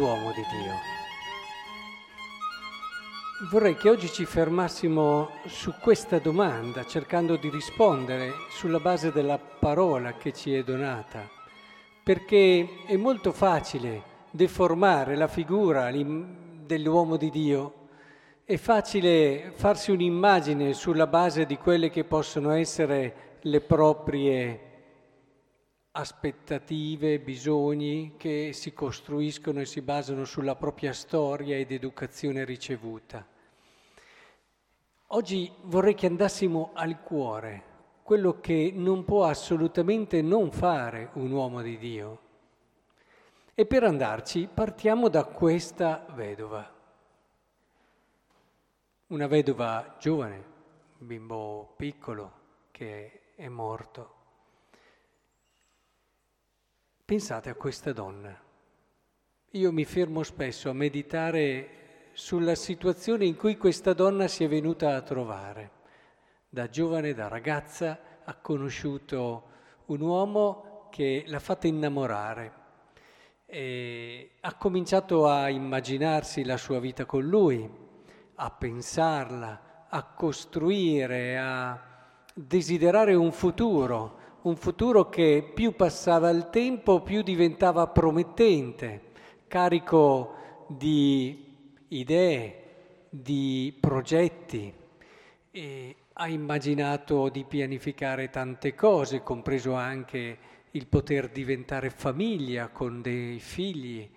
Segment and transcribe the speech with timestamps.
[0.00, 0.72] l'uomo di Dio?
[3.50, 10.14] Vorrei che oggi ci fermassimo su questa domanda, cercando di rispondere sulla base della parola
[10.14, 11.28] che ci è donata,
[12.02, 17.74] perché è molto facile deformare la figura dell'uomo di Dio,
[18.44, 24.69] è facile farsi un'immagine sulla base di quelle che possono essere le proprie
[25.92, 33.26] aspettative, bisogni che si costruiscono e si basano sulla propria storia ed educazione ricevuta.
[35.08, 37.64] Oggi vorrei che andassimo al cuore,
[38.02, 42.20] quello che non può assolutamente non fare un uomo di Dio.
[43.54, 46.78] E per andarci partiamo da questa vedova.
[49.08, 50.44] Una vedova giovane,
[50.98, 52.32] un bimbo piccolo
[52.70, 54.19] che è morto.
[57.10, 58.32] Pensate a questa donna.
[59.50, 64.94] Io mi fermo spesso a meditare sulla situazione in cui questa donna si è venuta
[64.94, 65.70] a trovare.
[66.48, 69.42] Da giovane, da ragazza, ha conosciuto
[69.86, 72.52] un uomo che l'ha fatta innamorare.
[73.44, 77.68] E ha cominciato a immaginarsi la sua vita con lui,
[78.36, 81.76] a pensarla, a costruire, a
[82.32, 89.02] desiderare un futuro un futuro che più passava il tempo più diventava promettente,
[89.46, 90.34] carico
[90.66, 91.56] di
[91.88, 92.54] idee,
[93.10, 94.72] di progetti.
[95.50, 100.38] E ha immaginato di pianificare tante cose, compreso anche
[100.72, 104.08] il poter diventare famiglia con dei figli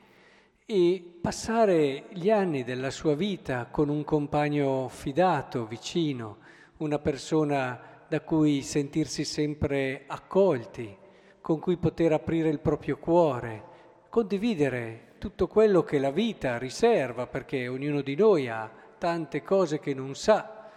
[0.66, 6.38] e passare gli anni della sua vita con un compagno fidato, vicino,
[6.78, 10.96] una persona da cui sentirsi sempre accolti,
[11.42, 13.64] con cui poter aprire il proprio cuore,
[14.10, 18.70] condividere tutto quello che la vita riserva, perché ognuno di noi ha
[19.00, 20.70] tante cose che non sa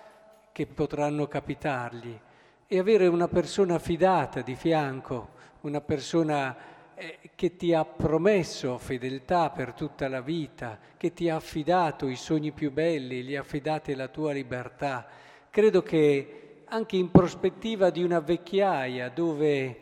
[0.50, 2.18] che potranno capitargli,
[2.66, 5.28] e avere una persona fidata di fianco,
[5.60, 6.56] una persona
[6.94, 12.16] eh, che ti ha promesso fedeltà per tutta la vita, che ti ha affidato i
[12.16, 15.06] sogni più belli, gli ha affidati la tua libertà.
[15.50, 19.78] Credo che anche in prospettiva di una vecchiaia dove eh,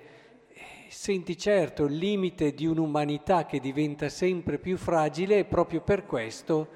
[0.89, 6.69] senti certo il limite di un'umanità che diventa sempre più fragile e proprio per questo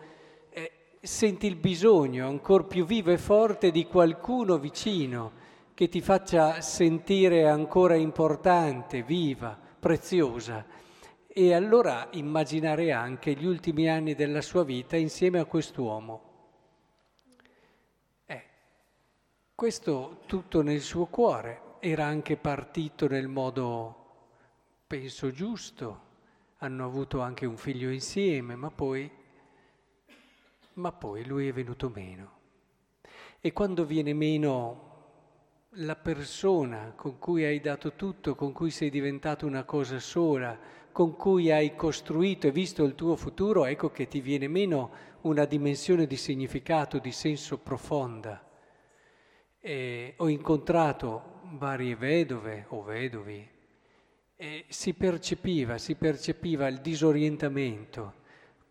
[0.50, 0.70] eh,
[1.00, 7.46] senti il bisogno ancora più vivo e forte di qualcuno vicino che ti faccia sentire
[7.46, 10.66] ancora importante, viva, preziosa.
[11.28, 16.27] E allora immaginare anche gli ultimi anni della sua vita insieme a quest'uomo.
[19.58, 23.96] Questo tutto nel suo cuore, era anche partito nel modo,
[24.86, 26.00] penso, giusto,
[26.58, 29.10] hanno avuto anche un figlio insieme, ma poi,
[30.74, 32.38] ma poi lui è venuto meno.
[33.40, 39.44] E quando viene meno la persona con cui hai dato tutto, con cui sei diventato
[39.44, 40.56] una cosa sola,
[40.92, 44.92] con cui hai costruito e visto il tuo futuro, ecco che ti viene meno
[45.22, 48.46] una dimensione di significato, di senso profonda.
[49.60, 53.56] E ho incontrato varie vedove o vedovi
[54.40, 58.14] e si percepiva, si percepiva il disorientamento,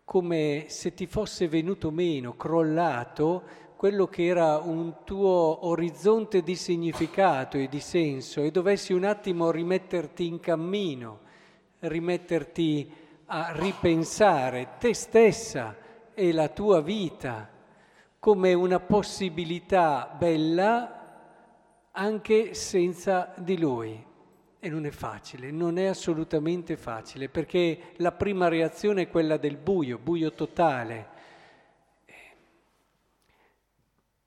[0.04, 7.58] come se ti fosse venuto meno, crollato quello che era un tuo orizzonte di significato
[7.58, 11.20] e di senso e dovessi un attimo rimetterti in cammino,
[11.80, 12.90] rimetterti
[13.26, 15.76] a ripensare te stessa
[16.14, 17.50] e la tua vita
[18.18, 20.94] come una possibilità bella
[21.92, 24.06] anche senza di lui.
[24.60, 29.56] E non è facile, non è assolutamente facile, perché la prima reazione è quella del
[29.56, 31.08] buio, buio totale.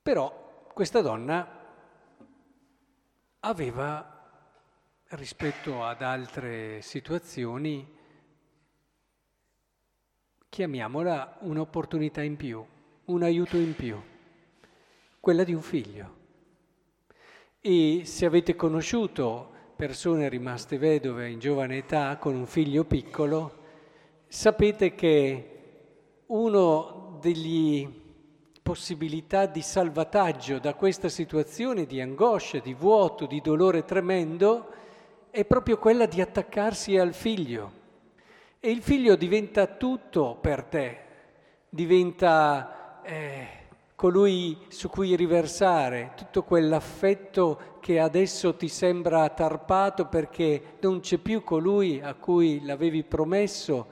[0.01, 1.59] Però questa donna
[3.41, 4.19] aveva,
[5.09, 7.99] rispetto ad altre situazioni,
[10.47, 12.65] chiamiamola un'opportunità in più
[13.11, 13.99] un aiuto in più,
[15.19, 16.19] quella di un figlio.
[17.59, 23.59] E se avete conosciuto persone rimaste vedove in giovane età con un figlio piccolo,
[24.27, 25.47] sapete che
[26.27, 27.99] uno degli
[28.61, 34.69] possibilità di salvataggio da questa situazione di angoscia, di vuoto, di dolore tremendo,
[35.29, 37.79] è proprio quella di attaccarsi al figlio.
[38.59, 40.99] E il figlio diventa tutto per te,
[41.67, 43.47] diventa eh,
[43.95, 51.43] colui su cui riversare tutto quell'affetto che adesso ti sembra tarpato perché non c'è più
[51.43, 53.87] colui a cui l'avevi promesso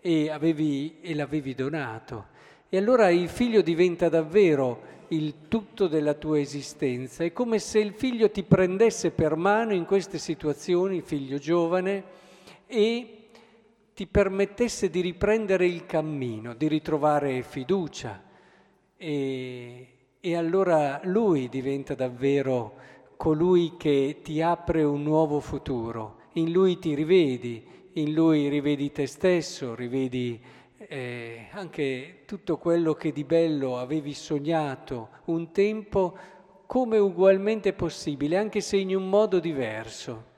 [0.00, 2.26] e, avevi, e l'avevi donato.
[2.68, 7.24] E allora il figlio diventa davvero il tutto della tua esistenza.
[7.24, 12.04] È come se il figlio ti prendesse per mano in queste situazioni, figlio giovane,
[12.66, 13.28] e
[13.94, 18.32] ti permettesse di riprendere il cammino, di ritrovare fiducia.
[18.96, 19.88] E,
[20.20, 22.74] e allora lui diventa davvero
[23.16, 26.22] colui che ti apre un nuovo futuro.
[26.34, 30.40] In lui ti rivedi, in lui rivedi te stesso, rivedi
[30.76, 36.16] eh, anche tutto quello che di bello avevi sognato un tempo
[36.66, 40.32] come ugualmente possibile, anche se in un modo diverso.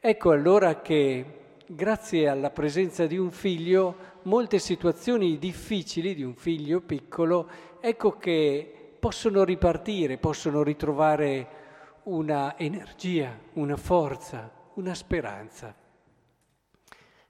[0.00, 1.24] Ecco allora che
[1.66, 7.48] grazie alla presenza di un figlio, molte situazioni difficili di un figlio piccolo,
[7.80, 11.58] ecco che possono ripartire, possono ritrovare
[12.04, 15.74] una energia, una forza, una speranza.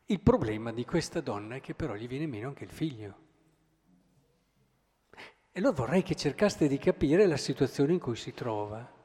[0.07, 3.15] Il problema di questa donna è che però gli viene meno anche il figlio.
[5.53, 8.99] E allora vorrei che cercaste di capire la situazione in cui si trova.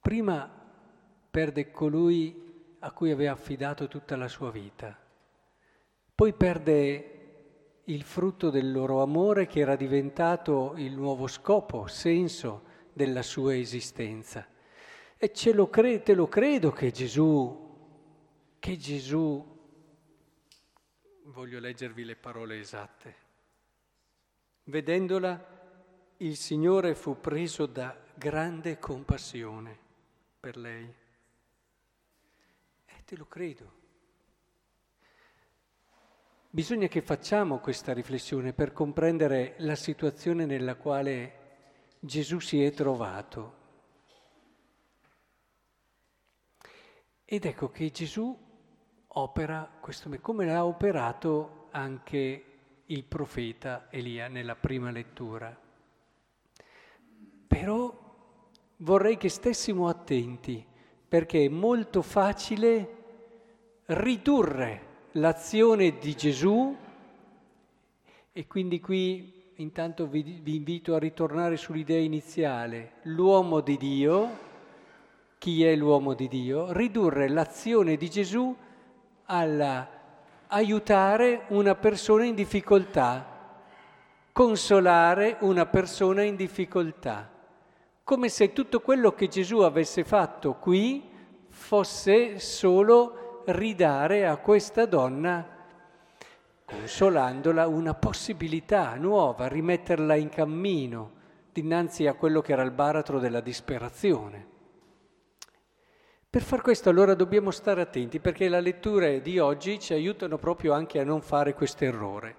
[0.00, 0.50] Prima
[1.30, 4.96] perde colui a cui aveva affidato tutta la sua vita,
[6.18, 13.22] poi perde il frutto del loro amore che era diventato il nuovo scopo, senso della
[13.22, 14.44] sua esistenza.
[15.16, 17.66] E ce lo cre- te lo credo che Gesù
[18.58, 19.56] che Gesù,
[21.26, 23.14] voglio leggervi le parole esatte,
[24.64, 29.78] vedendola il Signore fu preso da grande compassione
[30.40, 30.92] per lei.
[32.86, 33.77] E te lo credo.
[36.58, 41.32] Bisogna che facciamo questa riflessione per comprendere la situazione nella quale
[42.00, 43.52] Gesù si è trovato.
[47.24, 48.36] Ed ecco che Gesù
[49.06, 52.44] opera questo, come l'ha operato anche
[52.86, 55.56] il profeta Elia nella prima lettura.
[57.46, 60.66] Però vorrei che stessimo attenti
[61.06, 62.96] perché è molto facile
[63.84, 64.87] ridurre
[65.18, 66.76] l'azione di Gesù.
[68.32, 74.46] E quindi qui intanto vi, vi invito a ritornare sull'idea iniziale, l'uomo di Dio,
[75.38, 78.54] chi è l'uomo di Dio, ridurre l'azione di Gesù
[79.24, 79.86] all'aiutare
[81.48, 83.56] una persona in difficoltà,
[84.32, 87.28] consolare una persona in difficoltà,
[88.04, 91.02] come se tutto quello che Gesù avesse fatto qui
[91.48, 95.46] fosse solo ridare a questa donna,
[96.64, 101.16] consolandola, una possibilità nuova, rimetterla in cammino
[101.52, 104.46] dinanzi a quello che era il baratro della disperazione.
[106.30, 110.72] Per far questo allora dobbiamo stare attenti perché le letture di oggi ci aiutano proprio
[110.72, 112.36] anche a non fare questo errore.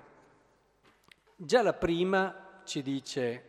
[1.36, 3.44] Già la prima ci dice,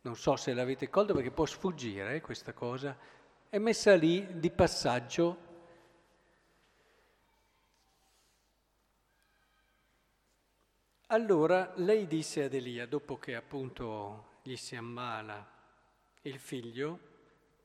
[0.00, 2.96] non so se l'avete colto perché può sfuggire eh, questa cosa,
[3.48, 5.48] è messa lì di passaggio.
[11.12, 15.44] Allora lei disse ad Elia, dopo che appunto gli si ammala
[16.22, 17.00] il figlio,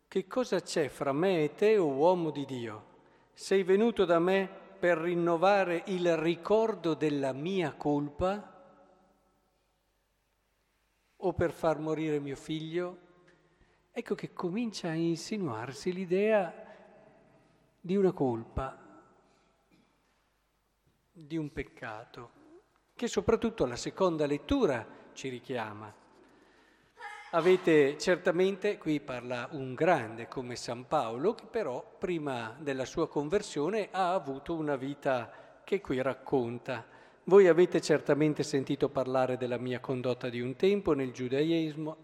[0.08, 2.94] che cosa c'è fra me e te, o uomo di Dio?
[3.34, 8.52] Sei venuto da me per rinnovare il ricordo della mia colpa
[11.18, 12.98] o per far morire mio figlio?
[13.92, 16.52] Ecco che comincia a insinuarsi l'idea
[17.80, 18.76] di una colpa,
[21.12, 22.35] di un peccato,
[22.96, 25.94] che soprattutto la seconda lettura ci richiama.
[27.32, 33.90] Avete certamente, qui parla un grande come San Paolo, che però prima della sua conversione
[33.92, 36.86] ha avuto una vita che qui racconta.
[37.26, 41.98] Voi avete certamente sentito parlare della mia condotta di un tempo nel giudaismo.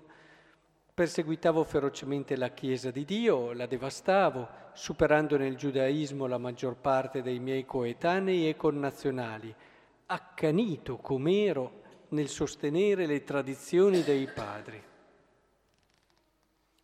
[0.94, 7.40] Perseguitavo ferocemente la Chiesa di Dio, la devastavo, superando nel giudaismo la maggior parte dei
[7.40, 9.56] miei coetanei e connazionali,
[10.12, 14.84] accanito com'ero nel sostenere le tradizioni dei padri.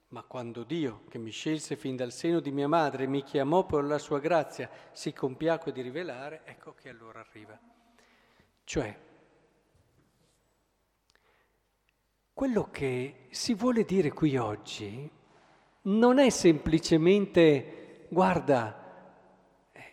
[0.09, 3.83] Ma quando Dio, che mi scelse fin dal seno di mia madre, mi chiamò per
[3.83, 7.59] la sua grazia, si compiacque di rivelare, ecco che allora arriva.
[8.63, 8.97] Cioè,
[12.31, 15.11] quello che si vuole dire qui oggi
[15.81, 18.85] non è semplicemente, guarda,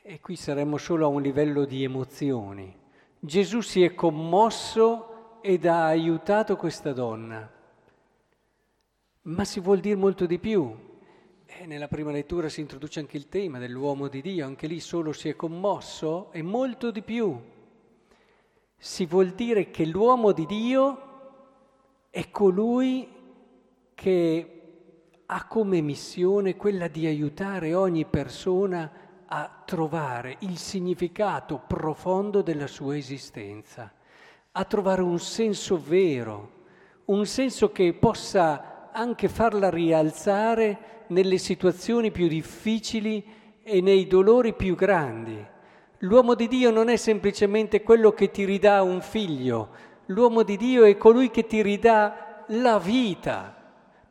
[0.02, 2.82] e qui saremmo solo a un livello di emozioni.
[3.24, 7.50] Gesù si è commosso ed ha aiutato questa donna.
[9.22, 10.76] Ma si vuol dire molto di più.
[11.46, 15.14] E nella prima lettura si introduce anche il tema dell'uomo di Dio, anche lì solo
[15.14, 17.40] si è commosso, e molto di più.
[18.76, 20.98] si vuol dire che l'uomo di Dio
[22.10, 23.08] è colui
[23.94, 24.62] che
[25.24, 32.96] ha come missione quella di aiutare ogni persona a trovare il significato profondo della sua
[32.96, 33.92] esistenza,
[34.52, 36.50] a trovare un senso vero,
[37.06, 43.24] un senso che possa anche farla rialzare nelle situazioni più difficili
[43.62, 45.44] e nei dolori più grandi.
[45.98, 49.70] L'uomo di Dio non è semplicemente quello che ti ridà un figlio,
[50.06, 53.63] l'uomo di Dio è colui che ti ridà la vita,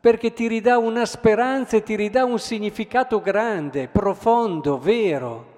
[0.04, 5.52] perché ti ridà una speranza e ti ridà un significato grande, profondo, vero.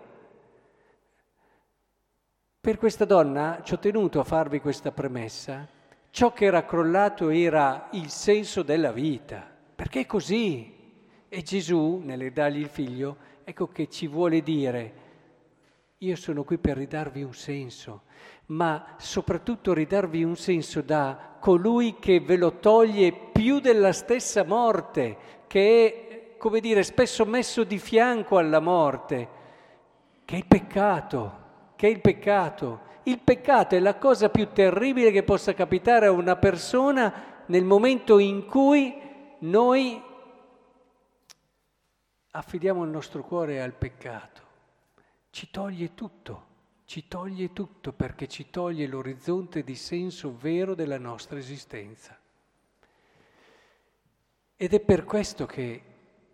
[2.61, 5.67] Per questa donna ci ho tenuto a farvi questa premessa.
[6.11, 10.73] Ciò che era crollato era il senso della vita, perché è così.
[11.29, 14.95] E Gesù, nelle dargli il figlio, ecco che ci vuole dire,
[16.01, 18.03] io sono qui per ridarvi un senso,
[18.47, 25.17] ma soprattutto ridarvi un senso da colui che ve lo toglie più della stessa morte,
[25.47, 29.29] che è, come dire, spesso messo di fianco alla morte,
[30.27, 31.45] che è il peccato,
[31.77, 32.81] che è il peccato.
[33.05, 38.19] Il peccato è la cosa più terribile che possa capitare a una persona nel momento
[38.19, 39.01] in cui
[39.39, 40.03] noi
[42.33, 44.46] affidiamo il nostro cuore al peccato
[45.37, 46.45] ci toglie tutto,
[46.87, 52.19] ci toglie tutto perché ci toglie l'orizzonte di senso vero della nostra esistenza.
[54.57, 55.83] Ed è per questo che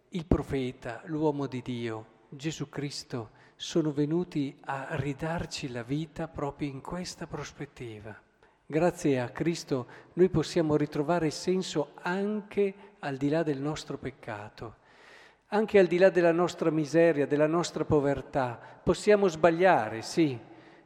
[0.09, 6.81] il profeta, l'uomo di Dio, Gesù Cristo, sono venuti a ridarci la vita proprio in
[6.81, 8.17] questa prospettiva.
[8.65, 14.77] Grazie a Cristo noi possiamo ritrovare senso anche al di là del nostro peccato
[15.55, 18.59] anche al di là della nostra miseria, della nostra povertà.
[18.83, 20.39] Possiamo sbagliare, sì,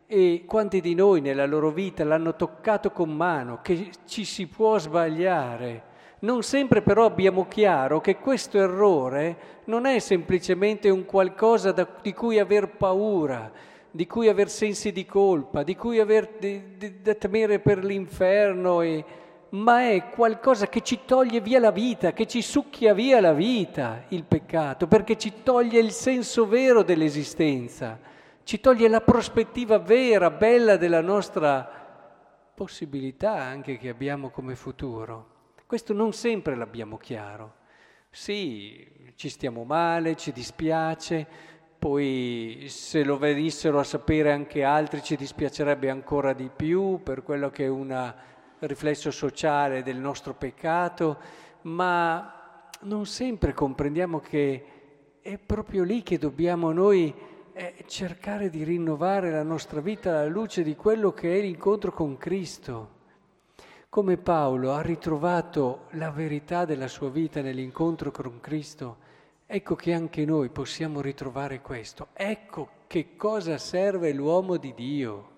[0.06, 4.76] e quanti di noi nella loro vita l'hanno toccato con mano, che ci si può
[4.78, 5.94] sbagliare.
[6.20, 12.12] Non sempre però abbiamo chiaro che questo errore non è semplicemente un qualcosa da, di
[12.12, 13.52] cui aver paura,
[13.88, 16.28] di cui aver sensi di colpa, di cui aver
[17.00, 19.04] da temere per l'inferno e,
[19.50, 24.04] ma è qualcosa che ci toglie via la vita, che ci succhia via la vita,
[24.08, 27.98] il peccato, perché ci toglie il senso vero dell'esistenza,
[28.42, 31.84] ci toglie la prospettiva vera, bella della nostra
[32.54, 35.34] possibilità anche che abbiamo come futuro.
[35.66, 37.54] Questo non sempre l'abbiamo chiaro.
[38.10, 41.26] Sì, ci stiamo male, ci dispiace,
[41.78, 47.50] poi se lo venissero a sapere anche altri ci dispiacerebbe ancora di più per quello
[47.50, 48.14] che è una
[48.60, 51.18] riflesso sociale del nostro peccato,
[51.62, 54.64] ma non sempre comprendiamo che
[55.20, 57.12] è proprio lì che dobbiamo noi
[57.52, 62.16] eh, cercare di rinnovare la nostra vita alla luce di quello che è l'incontro con
[62.16, 62.94] Cristo.
[63.88, 68.98] Come Paolo ha ritrovato la verità della sua vita nell'incontro con Cristo,
[69.46, 72.08] ecco che anche noi possiamo ritrovare questo.
[72.12, 75.30] Ecco che cosa serve l'uomo di Dio.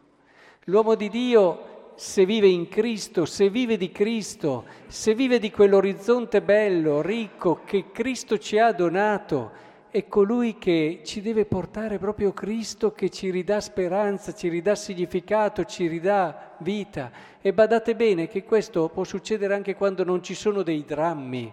[0.64, 6.40] L'uomo di Dio se vive in Cristo, se vive di Cristo, se vive di quell'orizzonte
[6.42, 9.50] bello, ricco che Cristo ci ha donato,
[9.90, 15.64] è colui che ci deve portare proprio Cristo che ci ridà speranza, ci ridà significato,
[15.64, 17.10] ci ridà vita.
[17.40, 21.52] E badate bene che questo può succedere anche quando non ci sono dei drammi,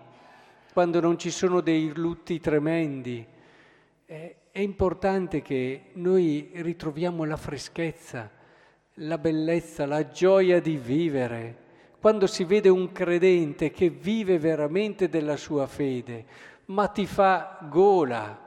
[0.72, 3.26] quando non ci sono dei lutti tremendi.
[4.06, 8.35] È importante che noi ritroviamo la freschezza
[9.00, 11.64] la bellezza, la gioia di vivere.
[12.00, 16.26] Quando si vede un credente che vive veramente della sua fede,
[16.66, 18.40] ma ti fa gola,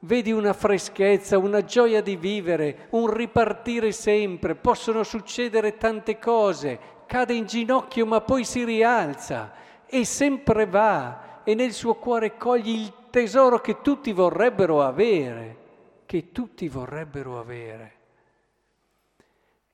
[0.00, 7.34] vedi una freschezza, una gioia di vivere, un ripartire sempre, possono succedere tante cose, cade
[7.34, 9.52] in ginocchio ma poi si rialza
[9.84, 15.56] e sempre va e nel suo cuore coglie il tesoro che tutti vorrebbero avere,
[16.06, 17.98] che tutti vorrebbero avere.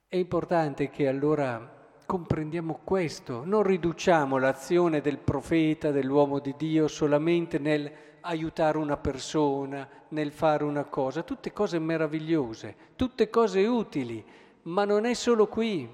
[0.09, 1.69] È importante che allora
[2.07, 9.89] comprendiamo questo, non riduciamo l'azione del profeta, dell'uomo di Dio solamente nel aiutare una persona,
[10.11, 14.25] nel fare una cosa, tutte cose meravigliose, tutte cose utili,
[14.63, 15.89] ma non è solo qui.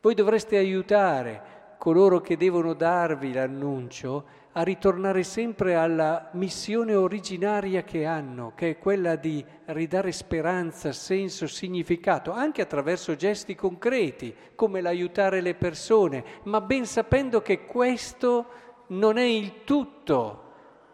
[0.00, 8.04] Voi dovreste aiutare coloro che devono darvi l'annuncio a ritornare sempre alla missione originaria che
[8.04, 15.40] hanno, che è quella di ridare speranza, senso, significato, anche attraverso gesti concreti, come l'aiutare
[15.40, 18.46] le persone, ma ben sapendo che questo
[18.88, 20.48] non è il tutto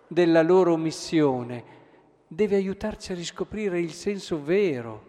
[0.06, 1.64] della loro missione,
[2.28, 5.02] deve aiutarci a riscoprire il senso vero.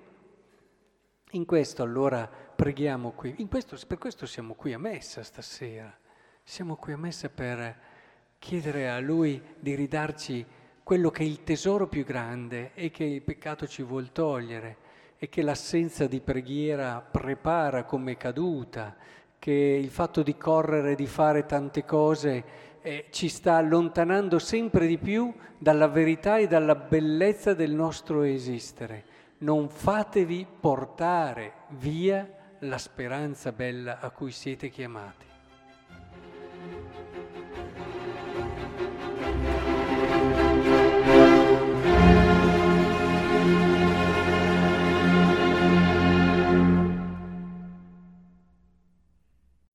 [1.34, 3.36] In questo allora preghiamo qui.
[3.48, 5.96] Questo, per questo siamo qui a messa stasera.
[6.44, 7.76] Siamo qui a messa per
[8.40, 10.44] chiedere a Lui di ridarci
[10.82, 14.78] quello che è il tesoro più grande e che il peccato ci vuol togliere
[15.20, 18.96] e che l'assenza di preghiera prepara come caduta,
[19.38, 22.44] che il fatto di correre, di fare tante cose
[22.82, 29.04] eh, ci sta allontanando sempre di più dalla verità e dalla bellezza del nostro esistere.
[29.40, 35.27] Non fatevi portare via la speranza bella a cui siete chiamati.